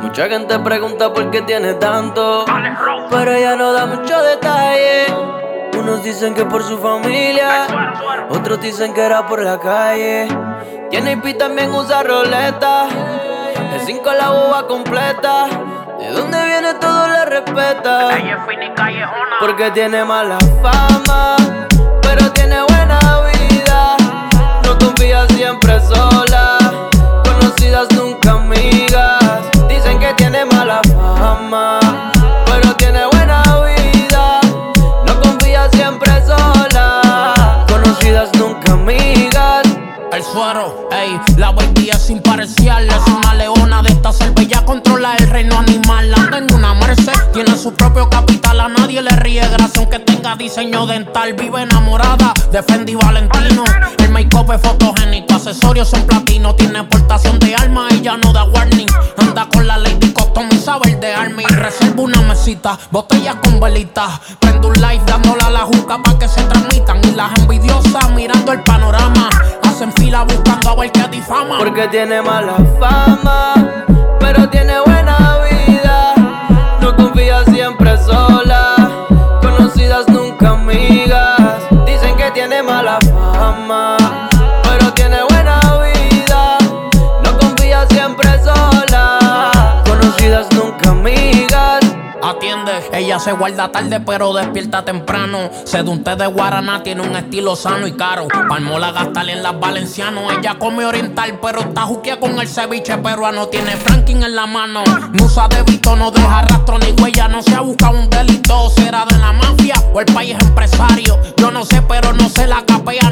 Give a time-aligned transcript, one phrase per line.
[0.00, 2.44] Mucha gente pregunta por qué tiene tanto,
[3.10, 5.06] pero ella no da mucho detalle.
[5.78, 7.66] Unos dicen que por su familia,
[8.30, 10.28] otros dicen que era por la calle.
[10.90, 12.86] Tiene IP también usa roleta,
[13.72, 15.46] de 5 la boba completa.
[15.98, 18.08] De dónde viene todo la respeta.
[19.40, 21.36] Porque tiene mala fama,
[22.02, 22.98] pero tiene buena
[23.32, 23.96] vida.
[24.64, 26.58] No confía siempre sola,
[27.24, 29.18] conocidas nunca amigas
[30.16, 30.80] tiene mala
[31.18, 31.80] fama,
[32.46, 34.40] pero tiene buena vida.
[35.06, 39.62] No confía siempre sola, conocidas nunca amigas.
[40.12, 42.88] El suero, ey, la día sin pareciarle.
[42.88, 45.77] Es una leona de esta selva ya controla el reino animal.
[47.44, 48.60] Tiene su propio capital.
[48.60, 51.34] A nadie le ríe gracias aunque tenga diseño dental.
[51.34, 53.62] Vive enamorada de Fendi Valentino.
[53.98, 56.56] El make-up es fotogénico, accesorios son platino.
[56.56, 58.88] Tiene portación de alma, ella no da warning.
[59.18, 61.44] Anda con la Lady Cotton y sabe de army.
[61.44, 64.20] Reserva una mesita, botellas con velitas.
[64.40, 67.00] Prendo un live dándola a la juca para que se transmitan.
[67.04, 69.30] Y las envidiosas mirando el panorama
[69.80, 71.58] en fila buscando a ver qué difama.
[71.58, 73.54] Porque tiene mala fama,
[80.40, 81.17] nunca
[92.28, 95.48] Atiende, ella se guarda tarde pero despierta temprano.
[95.64, 98.28] Sedunte de Guaraná tiene un estilo sano y caro.
[98.28, 100.34] Palmola gastarle en las valencianos.
[100.38, 103.48] Ella come oriental pero está juquea con el ceviche peruano.
[103.48, 104.84] Tiene franking en la mano.
[105.14, 107.28] No usa débito, no deja rastro ni huella.
[107.28, 108.68] No se ha buscado un delito.
[108.76, 111.18] Será de la mafia o el país empresario.
[111.38, 113.07] Yo no sé pero no se la capea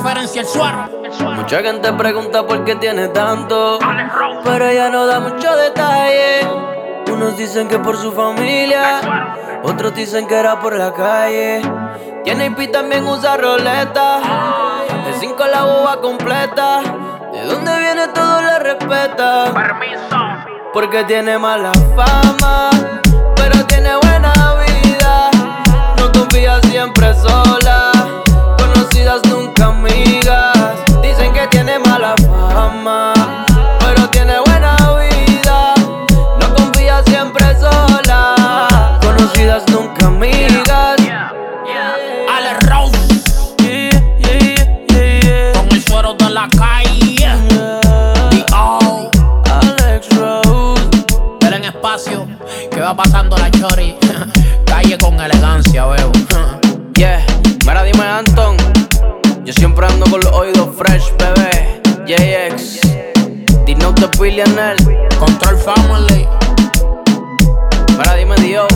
[0.00, 0.88] diferencia, el suero.
[1.36, 3.78] Mucha gente pregunta por qué tiene tanto,
[4.44, 6.48] pero ella no da mucho detalle.
[7.12, 9.00] Unos dicen que por su familia,
[9.62, 11.60] otros dicen que era por la calle.
[12.24, 14.20] Tiene IP también usa roleta,
[15.06, 16.80] de 5 la boba completa.
[17.32, 19.52] De dónde viene todo la respeta.
[19.52, 20.16] Permiso.
[20.72, 22.70] Porque tiene mala fama,
[52.90, 53.96] va pasando la chori.
[54.64, 56.10] calle con elegancia, veo.
[56.96, 57.24] yeah,
[57.64, 58.56] mira, dime Anton.
[59.44, 61.80] Yo siempre ando con los oídos fresh, bebé.
[62.06, 62.80] JX,
[63.64, 65.08] Dino de Billionaire.
[65.18, 66.26] Control Family.
[67.96, 68.66] Para dime Dios.